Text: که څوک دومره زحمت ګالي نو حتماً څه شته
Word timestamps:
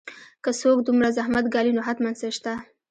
که 0.43 0.49
څوک 0.61 0.77
دومره 0.87 1.07
زحمت 1.17 1.45
ګالي 1.53 1.71
نو 1.77 1.81
حتماً 1.87 2.11
څه 2.19 2.27
شته 2.37 2.53